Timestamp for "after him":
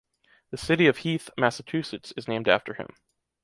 2.47-2.87